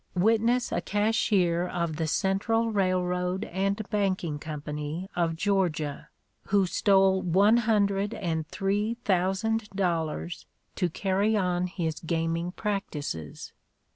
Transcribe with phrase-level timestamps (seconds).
[0.15, 6.07] Witness a cashier of the Central Railroad and Banking Company of Georgia,
[6.47, 13.53] who stole one hundred and three thousand dollars to carry on his gaming practices.